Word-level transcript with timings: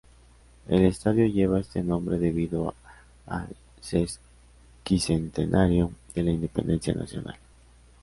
El 0.67 0.83
estadio 0.87 1.27
lleva 1.27 1.59
este 1.59 1.83
nombre 1.83 2.17
debido 2.17 2.73
al 3.27 3.47
Sesquicentenario 3.81 5.91
de 6.15 6.23
la 6.23 6.31
independencia 6.31 6.95
nacional. 6.95 7.37